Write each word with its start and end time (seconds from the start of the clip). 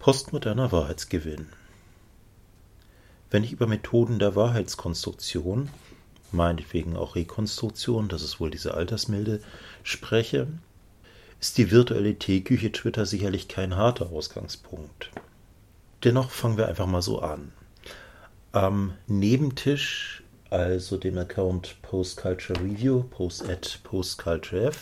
Postmoderner 0.00 0.72
Wahrheitsgewinn. 0.72 1.48
Wenn 3.30 3.44
ich 3.44 3.52
über 3.52 3.66
Methoden 3.66 4.18
der 4.18 4.34
Wahrheitskonstruktion, 4.34 5.68
meinetwegen 6.32 6.96
auch 6.96 7.16
Rekonstruktion, 7.16 8.08
das 8.08 8.22
ist 8.22 8.40
wohl 8.40 8.50
diese 8.50 8.72
Altersmilde, 8.72 9.42
spreche, 9.82 10.46
ist 11.38 11.58
die 11.58 11.70
virtuelle 11.70 12.18
Teeküche 12.18 12.72
Twitter 12.72 13.04
sicherlich 13.04 13.46
kein 13.46 13.76
harter 13.76 14.10
Ausgangspunkt. 14.10 15.10
Dennoch 16.02 16.30
fangen 16.30 16.56
wir 16.56 16.68
einfach 16.68 16.86
mal 16.86 17.02
so 17.02 17.20
an. 17.20 17.52
Am 18.52 18.94
Nebentisch, 19.06 20.22
also 20.48 20.96
dem 20.96 21.18
Account 21.18 21.76
Post 21.82 22.16
Culture 22.16 22.58
Review, 22.58 23.02
post 23.02 23.46
at 23.50 23.80
postculturef, 23.84 24.78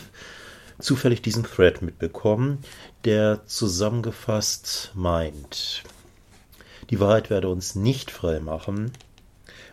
zufällig 0.79 1.21
diesen 1.21 1.43
Thread 1.43 1.81
mitbekommen, 1.81 2.59
der 3.05 3.45
zusammengefasst 3.45 4.91
meint, 4.95 5.83
die 6.89 6.99
Wahrheit 6.99 7.29
werde 7.29 7.49
uns 7.49 7.75
nicht 7.75 8.09
frei 8.09 8.39
machen. 8.39 8.91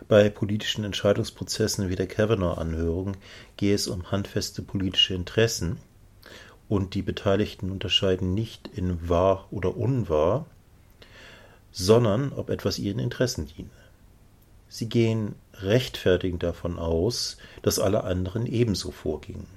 Bei 0.07 0.29
politischen 0.29 0.83
Entscheidungsprozessen 0.83 1.89
wie 1.89 1.95
der 1.95 2.07
Kavanaugh-Anhörung 2.07 3.17
gehe 3.57 3.73
es 3.73 3.87
um 3.87 4.11
handfeste 4.11 4.61
politische 4.61 5.15
Interessen 5.15 5.77
und 6.69 6.93
die 6.93 7.01
Beteiligten 7.01 7.71
unterscheiden 7.71 8.33
nicht 8.33 8.67
in 8.67 9.09
wahr 9.09 9.47
oder 9.49 9.75
unwahr, 9.75 10.45
sondern 11.71 12.31
ob 12.33 12.49
etwas 12.49 12.77
ihren 12.77 12.99
Interessen 12.99 13.47
diene. 13.47 13.69
Sie 14.69 14.87
gehen 14.87 15.35
rechtfertigend 15.55 16.43
davon 16.43 16.77
aus, 16.77 17.37
dass 17.63 17.79
alle 17.79 18.03
anderen 18.03 18.45
ebenso 18.45 18.91
vorgingen 18.91 19.56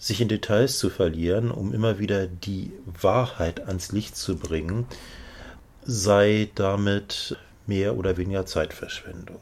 sich 0.00 0.22
in 0.22 0.28
Details 0.28 0.78
zu 0.78 0.88
verlieren, 0.88 1.50
um 1.50 1.74
immer 1.74 1.98
wieder 1.98 2.26
die 2.26 2.72
Wahrheit 3.00 3.68
ans 3.68 3.92
Licht 3.92 4.16
zu 4.16 4.36
bringen, 4.36 4.86
sei 5.84 6.48
damit 6.54 7.36
mehr 7.66 7.96
oder 7.96 8.16
weniger 8.16 8.46
Zeitverschwendung. 8.46 9.38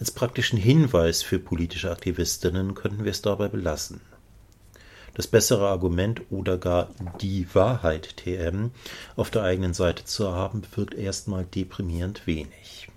Als 0.00 0.10
praktischen 0.10 0.58
Hinweis 0.58 1.22
für 1.22 1.38
politische 1.38 1.92
Aktivistinnen 1.92 2.74
könnten 2.74 3.04
wir 3.04 3.12
es 3.12 3.22
dabei 3.22 3.46
belassen. 3.46 4.00
Das 5.14 5.28
bessere 5.28 5.68
Argument 5.68 6.22
oder 6.30 6.58
gar 6.58 6.90
die 7.20 7.46
Wahrheit 7.54 8.16
TM 8.16 8.72
auf 9.14 9.30
der 9.30 9.44
eigenen 9.44 9.74
Seite 9.74 10.04
zu 10.04 10.32
haben, 10.32 10.62
wirkt 10.74 10.94
erstmal 10.94 11.44
deprimierend 11.44 12.26
wenig. 12.26 12.88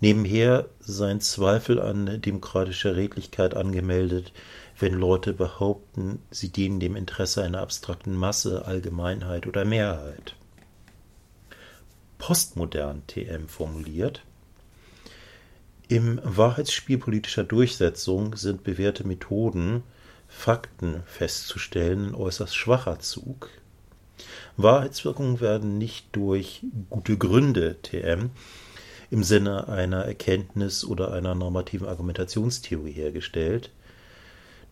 Nebenher 0.00 0.66
seien 0.80 1.20
Zweifel 1.20 1.80
an 1.80 2.22
demokratischer 2.22 2.96
Redlichkeit 2.96 3.54
angemeldet, 3.54 4.32
wenn 4.78 4.94
Leute 4.94 5.34
behaupten, 5.34 6.20
sie 6.30 6.48
dienen 6.48 6.80
dem 6.80 6.96
Interesse 6.96 7.42
einer 7.42 7.60
abstrakten 7.60 8.14
Masse, 8.14 8.64
Allgemeinheit 8.64 9.46
oder 9.46 9.64
Mehrheit. 9.66 10.36
Postmodern 12.16 13.02
TM 13.06 13.46
formuliert, 13.46 14.22
im 15.90 16.20
Wahrheitsspiel 16.22 16.98
politischer 16.98 17.42
Durchsetzung 17.42 18.36
sind 18.36 18.62
bewährte 18.62 19.04
Methoden, 19.04 19.82
Fakten 20.28 21.02
festzustellen, 21.04 22.10
ein 22.10 22.14
äußerst 22.14 22.54
schwacher 22.54 23.00
Zug. 23.00 23.50
Wahrheitswirkungen 24.56 25.40
werden 25.40 25.78
nicht 25.78 26.06
durch 26.12 26.62
gute 26.90 27.18
Gründe 27.18 27.76
TM, 27.82 28.30
im 29.10 29.24
Sinne 29.24 29.68
einer 29.68 30.04
Erkenntnis 30.04 30.84
oder 30.84 31.12
einer 31.12 31.34
normativen 31.34 31.88
Argumentationstheorie 31.88 32.92
hergestellt, 32.92 33.70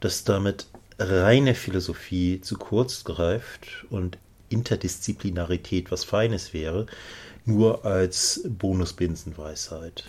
dass 0.00 0.24
damit 0.24 0.66
reine 0.98 1.54
Philosophie 1.54 2.40
zu 2.40 2.56
kurz 2.56 3.04
greift 3.04 3.86
und 3.90 4.18
Interdisziplinarität 4.48 5.90
was 5.90 6.04
Feines 6.04 6.52
wäre, 6.52 6.86
nur 7.44 7.84
als 7.84 8.42
Bonusbinsenweisheit. 8.48 10.04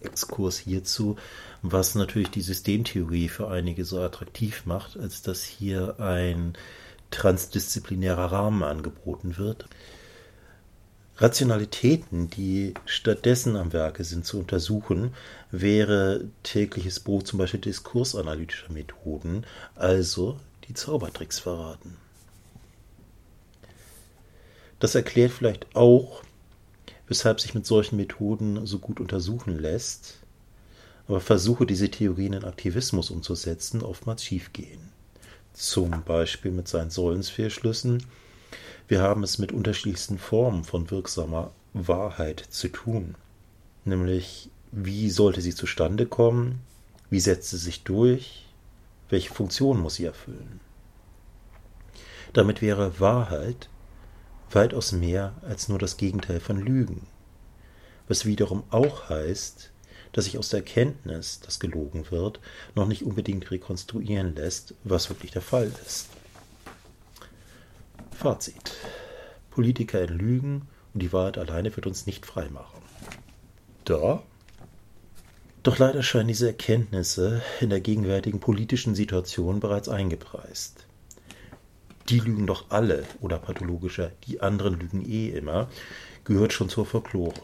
Exkurs 0.00 0.58
hierzu, 0.58 1.16
was 1.62 1.94
natürlich 1.94 2.30
die 2.30 2.42
Systemtheorie 2.42 3.28
für 3.28 3.48
einige 3.48 3.84
so 3.84 4.00
attraktiv 4.00 4.66
macht, 4.66 4.98
als 4.98 5.22
dass 5.22 5.42
hier 5.42 5.98
ein 5.98 6.54
transdisziplinärer 7.10 8.32
Rahmen 8.32 8.62
angeboten 8.62 9.38
wird. 9.38 9.66
Rationalitäten, 11.16 12.28
die 12.28 12.74
stattdessen 12.86 13.56
am 13.56 13.72
Werke 13.72 14.02
sind, 14.02 14.26
zu 14.26 14.38
untersuchen, 14.38 15.14
wäre 15.52 16.24
tägliches 16.42 16.98
Brot 16.98 17.28
zum 17.28 17.38
Beispiel 17.38 17.60
diskursanalytischer 17.60 18.72
Methoden, 18.72 19.46
also 19.76 20.40
die 20.66 20.74
Zaubertricks 20.74 21.38
verraten. 21.38 21.96
Das 24.80 24.96
erklärt 24.96 25.30
vielleicht 25.30 25.76
auch, 25.76 26.22
weshalb 27.06 27.40
sich 27.40 27.54
mit 27.54 27.64
solchen 27.64 27.96
Methoden 27.96 28.66
so 28.66 28.80
gut 28.80 28.98
untersuchen 28.98 29.56
lässt, 29.56 30.18
aber 31.06 31.20
Versuche, 31.20 31.64
diese 31.64 31.90
Theorien 31.90 32.32
in 32.32 32.44
Aktivismus 32.44 33.10
umzusetzen, 33.10 33.82
oftmals 33.82 34.24
schiefgehen. 34.24 34.80
Zum 35.52 36.02
Beispiel 36.02 36.50
mit 36.50 36.66
seinen 36.66 36.90
Säulensfehlschlüssen, 36.90 38.04
wir 38.88 39.02
haben 39.02 39.22
es 39.22 39.38
mit 39.38 39.52
unterschiedlichsten 39.52 40.18
Formen 40.18 40.64
von 40.64 40.90
wirksamer 40.90 41.52
Wahrheit 41.72 42.40
zu 42.40 42.68
tun. 42.68 43.14
Nämlich, 43.84 44.50
wie 44.72 45.10
sollte 45.10 45.40
sie 45.40 45.54
zustande 45.54 46.06
kommen? 46.06 46.60
Wie 47.10 47.20
setzt 47.20 47.50
sie 47.50 47.58
sich 47.58 47.84
durch? 47.84 48.46
Welche 49.08 49.32
Funktion 49.32 49.80
muss 49.80 49.96
sie 49.96 50.04
erfüllen? 50.04 50.60
Damit 52.32 52.62
wäre 52.62 52.98
Wahrheit 53.00 53.68
weitaus 54.50 54.92
mehr 54.92 55.34
als 55.42 55.68
nur 55.68 55.78
das 55.78 55.96
Gegenteil 55.96 56.40
von 56.40 56.60
Lügen. 56.60 57.06
Was 58.08 58.26
wiederum 58.26 58.64
auch 58.70 59.08
heißt, 59.08 59.70
dass 60.12 60.26
sich 60.26 60.38
aus 60.38 60.50
der 60.50 60.60
Erkenntnis, 60.60 61.40
dass 61.40 61.58
gelogen 61.58 62.10
wird, 62.10 62.40
noch 62.74 62.86
nicht 62.86 63.04
unbedingt 63.04 63.50
rekonstruieren 63.50 64.34
lässt, 64.34 64.74
was 64.84 65.08
wirklich 65.10 65.32
der 65.32 65.42
Fall 65.42 65.72
ist. 65.84 66.08
Fazit. 68.24 68.72
Politiker 69.50 70.06
lügen 70.06 70.66
und 70.94 71.02
die 71.02 71.12
Wahrheit 71.12 71.36
alleine 71.36 71.76
wird 71.76 71.86
uns 71.86 72.06
nicht 72.06 72.24
freimachen. 72.24 72.80
Da? 73.84 74.22
Doch 75.62 75.78
leider 75.78 76.02
scheinen 76.02 76.28
diese 76.28 76.46
Erkenntnisse 76.46 77.42
in 77.60 77.68
der 77.68 77.82
gegenwärtigen 77.82 78.40
politischen 78.40 78.94
Situation 78.94 79.60
bereits 79.60 79.90
eingepreist. 79.90 80.86
Die 82.08 82.18
lügen 82.18 82.46
doch 82.46 82.70
alle, 82.70 83.04
oder 83.20 83.38
pathologischer, 83.38 84.10
die 84.26 84.40
anderen 84.40 84.80
lügen 84.80 85.06
eh 85.06 85.28
immer, 85.28 85.68
gehört 86.24 86.54
schon 86.54 86.70
zur 86.70 86.86
Folklore. 86.86 87.42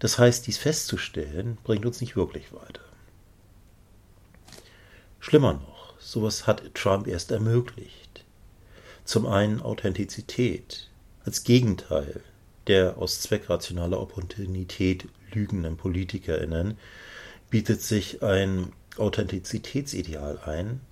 Das 0.00 0.18
heißt, 0.18 0.48
dies 0.48 0.58
festzustellen, 0.58 1.58
bringt 1.62 1.86
uns 1.86 2.00
nicht 2.00 2.16
wirklich 2.16 2.52
weiter. 2.52 2.82
Schlimmer 5.20 5.52
noch, 5.52 5.94
sowas 6.00 6.48
hat 6.48 6.74
Trump 6.74 7.06
erst 7.06 7.30
ermöglicht. 7.30 8.07
Zum 9.08 9.24
einen 9.24 9.62
Authentizität 9.62 10.90
als 11.24 11.42
Gegenteil 11.42 12.20
der 12.66 12.98
aus 12.98 13.22
zweckrationaler 13.22 13.98
Opportunität 13.98 15.08
lügenden 15.32 15.78
PolitikerInnen 15.78 16.76
bietet 17.48 17.80
sich 17.80 18.22
ein 18.22 18.74
Authentizitätsideal 18.98 20.40
ein, 20.40 20.82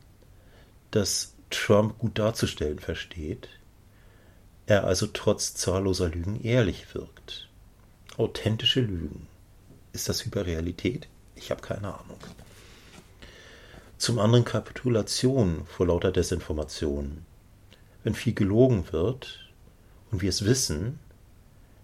das 0.92 1.34
Trump 1.50 1.98
gut 1.98 2.18
darzustellen 2.18 2.78
versteht, 2.78 3.50
er 4.64 4.84
also 4.84 5.08
trotz 5.08 5.52
zahlloser 5.52 6.08
Lügen 6.08 6.42
ehrlich 6.42 6.94
wirkt. 6.94 7.50
Authentische 8.16 8.80
Lügen. 8.80 9.26
Ist 9.92 10.08
das 10.08 10.24
Hyperrealität? 10.24 11.06
Ich 11.34 11.50
habe 11.50 11.60
keine 11.60 11.88
Ahnung. 11.88 12.20
Zum 13.98 14.18
anderen 14.18 14.46
Kapitulation 14.46 15.66
vor 15.66 15.88
lauter 15.88 16.12
Desinformation 16.12 17.26
wenn 18.06 18.14
viel 18.14 18.34
gelogen 18.34 18.92
wird 18.92 19.50
und 20.12 20.22
wir 20.22 20.28
es 20.28 20.44
wissen, 20.44 21.00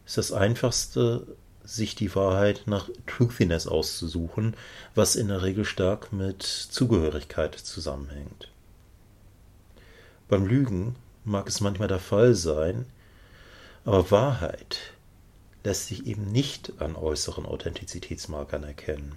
ist 0.07 0.19
das 0.19 0.31
Einfachste, 0.31 1.27
sich 1.65 1.97
die 1.97 2.15
Wahrheit 2.15 2.63
nach 2.67 2.89
Truthiness 3.09 3.67
auszusuchen, 3.67 4.55
was 4.95 5.17
in 5.17 5.27
der 5.27 5.43
Regel 5.43 5.65
stark 5.65 6.13
mit 6.13 6.45
Zugehörigkeit 6.45 7.57
zusammenhängt. 7.57 8.53
Beim 10.29 10.47
Lügen 10.47 10.95
mag 11.25 11.49
es 11.49 11.61
manchmal 11.61 11.89
der 11.89 11.99
Fall 11.99 12.37
sein, 12.37 12.87
aber 13.85 14.13
Wahrheit 14.13 14.79
lässt 15.65 15.89
sich 15.89 16.07
eben 16.07 16.31
nicht 16.31 16.81
an 16.81 16.95
äußeren 16.95 17.47
Authentizitätsmarkern 17.47 18.63
erkennen. 18.63 19.17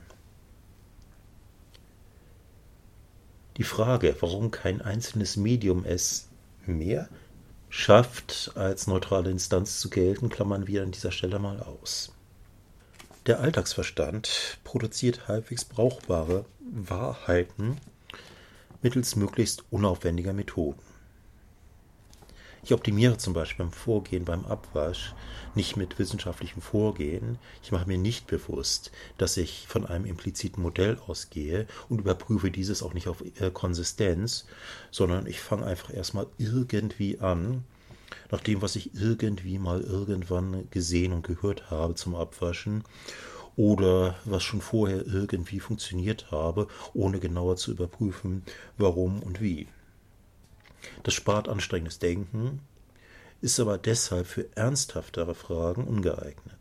Die 3.57 3.63
Frage, 3.63 4.15
warum 4.21 4.49
kein 4.49 4.81
einzelnes 4.81 5.37
Medium 5.37 5.85
es 5.85 6.29
mehr 6.67 7.09
schafft, 7.69 8.51
als 8.55 8.87
neutrale 8.87 9.29
Instanz 9.29 9.79
zu 9.79 9.89
gelten, 9.89 10.29
klammern 10.29 10.67
wir 10.67 10.83
an 10.83 10.91
dieser 10.91 11.11
Stelle 11.11 11.39
mal 11.39 11.59
aus. 11.61 12.13
Der 13.25 13.39
Alltagsverstand 13.39 14.59
produziert 14.63 15.27
halbwegs 15.27 15.65
brauchbare 15.65 16.45
Wahrheiten, 16.59 17.77
mittels 18.81 19.15
möglichst 19.15 19.63
unaufwendiger 19.71 20.33
Methoden. 20.33 20.94
Ich 22.65 22.73
optimiere 22.73 23.15
zum 23.17 23.33
Beispiel 23.33 23.63
beim 23.63 23.71
Vorgehen 23.71 24.25
beim 24.25 24.43
Abwasch 24.45 25.13
nicht 25.53 25.77
mit 25.77 25.99
wissenschaftlichem 25.99 26.63
Vorgehen. 26.63 27.37
Ich 27.61 27.71
mache 27.71 27.87
mir 27.87 27.99
nicht 27.99 28.25
bewusst, 28.25 28.91
dass 29.19 29.37
ich 29.37 29.67
von 29.67 29.85
einem 29.85 30.05
impliziten 30.05 30.63
Modell 30.63 30.97
ausgehe 31.05 31.67
und 31.89 31.99
überprüfe 31.99 32.49
dieses 32.49 32.81
auch 32.81 32.95
nicht 32.95 33.07
auf 33.07 33.23
äh, 33.39 33.51
Konsistenz, 33.51 34.47
sondern 34.89 35.27
ich 35.27 35.41
fange 35.41 35.67
einfach 35.67 35.93
erstmal 35.93 36.25
irgendwie 36.39 37.19
an, 37.19 37.63
nach 38.31 38.41
dem, 38.41 38.63
was 38.63 38.75
ich 38.75 38.95
irgendwie 38.95 39.59
mal 39.59 39.81
irgendwann 39.81 40.67
gesehen 40.71 41.13
und 41.13 41.21
gehört 41.21 41.69
habe 41.69 41.93
zum 41.93 42.15
Abwaschen 42.15 42.83
oder 43.55 44.15
was 44.25 44.41
schon 44.41 44.61
vorher 44.61 45.05
irgendwie 45.05 45.59
funktioniert 45.59 46.31
habe, 46.31 46.67
ohne 46.95 47.19
genauer 47.19 47.57
zu 47.57 47.69
überprüfen, 47.69 48.41
warum 48.79 49.21
und 49.21 49.39
wie. 49.39 49.67
Das 51.03 51.13
spart 51.13 51.47
anstrengendes 51.47 51.99
Denken, 51.99 52.61
ist 53.41 53.59
aber 53.59 53.77
deshalb 53.77 54.27
für 54.27 54.47
ernsthaftere 54.55 55.35
Fragen 55.35 55.85
ungeeignet. 55.85 56.55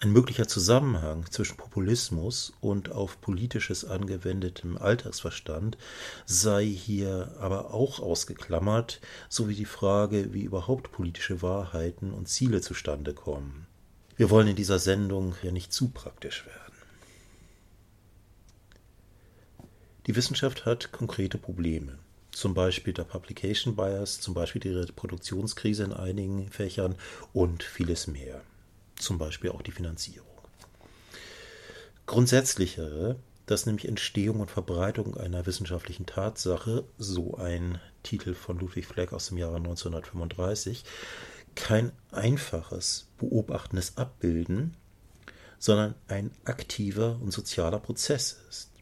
Ein 0.00 0.12
möglicher 0.12 0.46
Zusammenhang 0.46 1.24
zwischen 1.30 1.56
Populismus 1.56 2.52
und 2.60 2.92
auf 2.92 3.20
politisches 3.20 3.86
angewendetem 3.86 4.76
Alltagsverstand 4.76 5.78
sei 6.26 6.66
hier 6.66 7.34
aber 7.40 7.72
auch 7.72 8.00
ausgeklammert, 8.00 9.00
sowie 9.30 9.54
die 9.54 9.64
Frage, 9.64 10.34
wie 10.34 10.42
überhaupt 10.42 10.92
politische 10.92 11.40
Wahrheiten 11.40 12.12
und 12.12 12.28
Ziele 12.28 12.60
zustande 12.60 13.14
kommen. 13.14 13.66
Wir 14.16 14.28
wollen 14.30 14.48
in 14.48 14.56
dieser 14.56 14.78
Sendung 14.78 15.36
ja 15.42 15.50
nicht 15.50 15.72
zu 15.72 15.88
praktisch 15.88 16.44
werden. 16.44 16.73
Die 20.06 20.16
Wissenschaft 20.16 20.66
hat 20.66 20.92
konkrete 20.92 21.38
Probleme. 21.38 21.98
Zum 22.30 22.52
Beispiel 22.52 22.92
der 22.92 23.04
Publication 23.04 23.74
Bias, 23.74 24.20
zum 24.20 24.34
Beispiel 24.34 24.60
die 24.60 24.68
Reproduktionskrise 24.68 25.84
in 25.84 25.94
einigen 25.94 26.50
Fächern 26.50 26.96
und 27.32 27.62
vieles 27.62 28.06
mehr. 28.06 28.42
Zum 28.96 29.16
Beispiel 29.16 29.50
auch 29.50 29.62
die 29.62 29.70
Finanzierung. 29.70 30.28
Grundsätzlichere, 32.04 33.16
dass 33.46 33.64
nämlich 33.64 33.88
Entstehung 33.88 34.40
und 34.40 34.50
Verbreitung 34.50 35.16
einer 35.16 35.46
wissenschaftlichen 35.46 36.04
Tatsache, 36.04 36.84
so 36.98 37.36
ein 37.38 37.80
Titel 38.02 38.34
von 38.34 38.58
Ludwig 38.58 38.86
Fleck 38.86 39.14
aus 39.14 39.28
dem 39.28 39.38
Jahre 39.38 39.56
1935, 39.56 40.84
kein 41.54 41.92
einfaches, 42.12 43.08
beobachtendes 43.16 43.96
Abbilden, 43.96 44.76
sondern 45.58 45.94
ein 46.08 46.30
aktiver 46.44 47.18
und 47.22 47.32
sozialer 47.32 47.78
Prozess 47.78 48.38
ist 48.50 48.73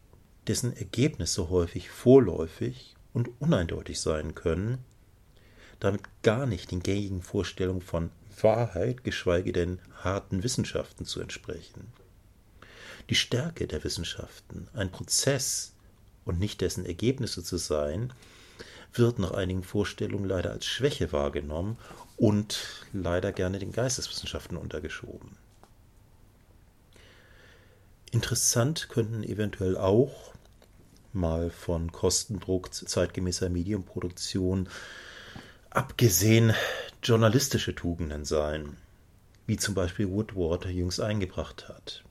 dessen 0.46 0.76
Ergebnisse 0.76 1.50
häufig 1.50 1.90
vorläufig 1.90 2.94
und 3.12 3.30
uneindeutig 3.40 4.00
sein 4.00 4.34
können, 4.34 4.78
damit 5.80 6.02
gar 6.22 6.46
nicht 6.46 6.70
den 6.70 6.82
gängigen 6.82 7.22
Vorstellungen 7.22 7.82
von 7.82 8.10
Wahrheit, 8.40 9.04
geschweige 9.04 9.52
denn 9.52 9.78
harten 10.02 10.42
Wissenschaften 10.42 11.04
zu 11.04 11.20
entsprechen. 11.20 11.92
Die 13.10 13.14
Stärke 13.14 13.66
der 13.66 13.82
Wissenschaften, 13.84 14.68
ein 14.74 14.90
Prozess 14.90 15.72
und 16.24 16.38
nicht 16.38 16.60
dessen 16.60 16.86
Ergebnisse 16.86 17.42
zu 17.42 17.56
sein, 17.56 18.12
wird 18.94 19.18
nach 19.18 19.32
einigen 19.32 19.64
Vorstellungen 19.64 20.24
leider 20.24 20.50
als 20.50 20.66
Schwäche 20.66 21.12
wahrgenommen 21.12 21.78
und 22.16 22.86
leider 22.92 23.32
gerne 23.32 23.58
den 23.58 23.72
Geisteswissenschaften 23.72 24.56
untergeschoben. 24.56 25.36
Interessant 28.12 28.88
könnten 28.90 29.24
eventuell 29.24 29.76
auch 29.76 30.31
mal 31.14 31.50
von 31.50 31.92
Kostendruck 31.92 32.72
zeitgemäßer 32.72 33.48
Medienproduktion 33.48 34.68
abgesehen 35.70 36.54
journalistische 37.02 37.74
Tugenden 37.74 38.24
sein, 38.24 38.76
wie 39.46 39.56
zum 39.56 39.74
Beispiel 39.74 40.10
Woodward 40.10 40.66
jüngst 40.66 41.00
eingebracht 41.00 41.68
hat. 41.68 42.04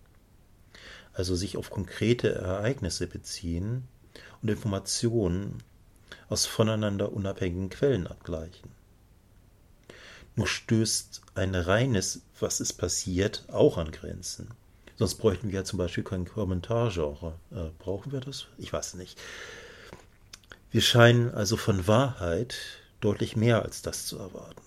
Also 1.13 1.35
sich 1.35 1.57
auf 1.57 1.69
konkrete 1.69 2.33
Ereignisse 2.33 3.07
beziehen 3.07 3.87
und 4.41 4.49
Informationen 4.49 5.61
aus 6.29 6.45
voneinander 6.45 7.11
unabhängigen 7.13 7.69
Quellen 7.69 8.07
abgleichen. 8.07 8.71
Nur 10.35 10.47
stößt 10.47 11.21
ein 11.35 11.55
reines, 11.55 12.21
was 12.39 12.61
ist 12.61 12.73
passiert, 12.73 13.43
auch 13.49 13.77
an 13.77 13.91
Grenzen. 13.91 14.49
Sonst 15.01 15.15
bräuchten 15.15 15.47
wir 15.47 15.55
ja 15.55 15.63
zum 15.63 15.79
Beispiel 15.79 16.03
kein 16.03 16.25
Kommentargenre. 16.25 17.33
Äh, 17.49 17.71
brauchen 17.79 18.11
wir 18.11 18.19
das? 18.19 18.45
Ich 18.59 18.71
weiß 18.71 18.93
nicht. 18.93 19.19
Wir 20.69 20.81
scheinen 20.81 21.31
also 21.31 21.57
von 21.57 21.87
Wahrheit 21.87 22.55
deutlich 22.99 23.35
mehr 23.35 23.63
als 23.63 23.81
das 23.81 24.05
zu 24.05 24.19
erwarten. 24.19 24.61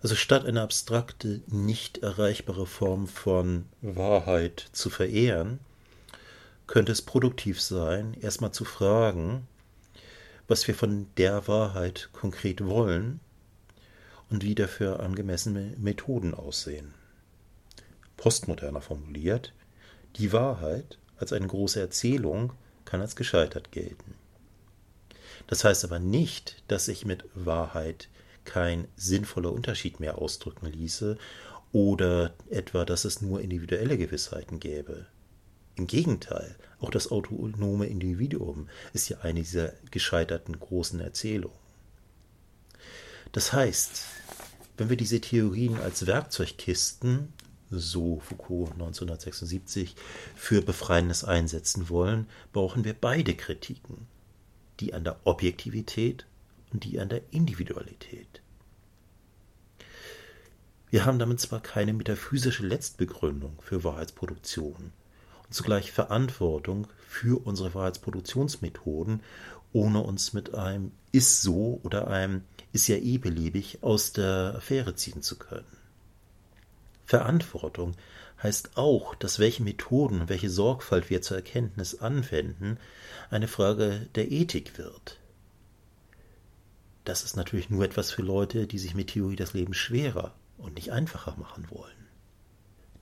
Also 0.00 0.14
statt 0.14 0.46
eine 0.46 0.62
abstrakte, 0.62 1.42
nicht 1.46 1.98
erreichbare 1.98 2.64
Form 2.64 3.06
von 3.06 3.66
Wahrheit 3.82 4.70
zu 4.72 4.88
verehren, 4.88 5.58
könnte 6.66 6.92
es 6.92 7.02
produktiv 7.02 7.60
sein, 7.60 8.14
erstmal 8.18 8.52
zu 8.52 8.64
fragen, 8.64 9.46
was 10.46 10.66
wir 10.66 10.74
von 10.74 11.06
der 11.18 11.48
Wahrheit 11.48 12.08
konkret 12.14 12.64
wollen 12.64 13.20
und 14.30 14.44
wie 14.44 14.54
dafür 14.54 15.00
angemessene 15.00 15.74
Methoden 15.78 16.34
aussehen. 16.34 16.94
Postmoderner 18.16 18.80
formuliert, 18.80 19.52
die 20.16 20.32
Wahrheit 20.32 20.98
als 21.18 21.32
eine 21.32 21.46
große 21.46 21.80
Erzählung 21.80 22.52
kann 22.84 23.00
als 23.00 23.16
gescheitert 23.16 23.72
gelten. 23.72 24.14
Das 25.46 25.64
heißt 25.64 25.84
aber 25.84 25.98
nicht, 25.98 26.62
dass 26.68 26.86
sich 26.86 27.04
mit 27.04 27.24
Wahrheit 27.34 28.08
kein 28.44 28.88
sinnvoller 28.96 29.52
Unterschied 29.52 30.00
mehr 30.00 30.18
ausdrücken 30.18 30.66
ließe 30.66 31.18
oder 31.72 32.34
etwa, 32.48 32.84
dass 32.84 33.04
es 33.04 33.20
nur 33.20 33.40
individuelle 33.40 33.98
Gewissheiten 33.98 34.58
gäbe. 34.58 35.06
Im 35.76 35.86
Gegenteil, 35.86 36.56
auch 36.80 36.90
das 36.90 37.10
autonome 37.10 37.86
Individuum 37.86 38.68
ist 38.92 39.08
ja 39.08 39.18
eine 39.18 39.40
dieser 39.40 39.72
gescheiterten 39.90 40.58
großen 40.58 41.00
Erzählungen. 41.00 41.56
Das 43.32 43.52
heißt, 43.52 44.06
wenn 44.78 44.88
wir 44.88 44.96
diese 44.96 45.20
Theorien 45.20 45.78
als 45.80 46.06
Werkzeugkisten, 46.06 47.32
so 47.70 48.20
Foucault 48.20 48.72
1976, 48.72 49.96
für 50.34 50.62
Befreiendes 50.62 51.24
einsetzen 51.24 51.88
wollen, 51.88 52.26
brauchen 52.52 52.84
wir 52.84 52.94
beide 52.94 53.34
Kritiken, 53.34 54.06
die 54.80 54.94
an 54.94 55.04
der 55.04 55.18
Objektivität 55.24 56.26
und 56.72 56.84
die 56.84 57.00
an 57.00 57.08
der 57.08 57.22
Individualität. 57.32 58.40
Wir 60.90 61.04
haben 61.04 61.18
damit 61.18 61.40
zwar 61.40 61.60
keine 61.60 61.92
metaphysische 61.92 62.64
Letztbegründung 62.64 63.58
für 63.60 63.84
Wahrheitsproduktion 63.84 64.92
und 65.44 65.54
zugleich 65.54 65.92
Verantwortung 65.92 66.86
für 67.06 67.44
unsere 67.44 67.74
Wahrheitsproduktionsmethoden, 67.74 69.22
ohne 69.72 70.00
uns 70.00 70.32
mit 70.32 70.54
einem 70.54 70.92
ist 71.12 71.42
so 71.42 71.80
oder 71.82 72.08
einem 72.08 72.42
ist 72.72 72.88
ja 72.88 72.96
eh 72.96 73.18
beliebig 73.18 73.82
aus 73.82 74.12
der 74.12 74.54
Affäre 74.56 74.94
ziehen 74.94 75.22
zu 75.22 75.36
können. 75.36 75.66
Verantwortung 77.06 77.94
heißt 78.42 78.76
auch, 78.76 79.14
dass 79.14 79.38
welche 79.38 79.62
Methoden 79.62 80.28
welche 80.28 80.50
Sorgfalt 80.50 81.10
wir 81.10 81.22
zur 81.22 81.38
Erkenntnis 81.38 82.00
anwenden, 82.00 82.78
eine 83.30 83.48
Frage 83.48 84.06
der 84.14 84.30
Ethik 84.30 84.78
wird. 84.78 85.18
Das 87.04 87.24
ist 87.24 87.36
natürlich 87.36 87.70
nur 87.70 87.84
etwas 87.84 88.10
für 88.10 88.22
Leute, 88.22 88.66
die 88.66 88.78
sich 88.78 88.94
mit 88.94 89.08
Theorie 89.08 89.36
das 89.36 89.54
Leben 89.54 89.72
schwerer 89.72 90.34
und 90.58 90.74
nicht 90.74 90.92
einfacher 90.92 91.36
machen 91.38 91.66
wollen. 91.70 91.92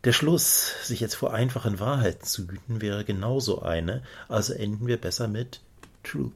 Der 0.04 0.12
Schluss, 0.12 0.86
sich 0.86 1.00
jetzt 1.00 1.16
vor 1.16 1.34
einfachen 1.34 1.80
Wahrheiten 1.80 2.24
zu 2.24 2.48
hüten, 2.48 2.80
wäre 2.80 3.04
genauso 3.04 3.62
eine, 3.62 4.04
also 4.28 4.52
enden 4.52 4.86
wir 4.86 5.00
besser 5.00 5.26
mit 5.26 5.60
Truth. 6.04 6.32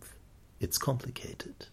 It's 0.58 0.80
complicated. 0.80 1.70